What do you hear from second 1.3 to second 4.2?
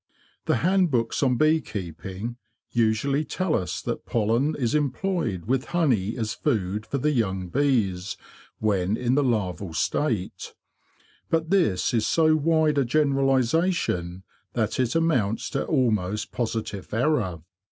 bee keeping usually tell us that